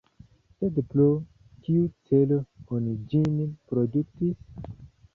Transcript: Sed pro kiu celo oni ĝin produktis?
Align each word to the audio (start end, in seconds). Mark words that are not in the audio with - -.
Sed 0.53 0.79
pro 0.93 1.05
kiu 1.67 1.85
celo 2.09 2.41
oni 2.79 2.97
ĝin 3.15 3.39
produktis? 3.71 4.47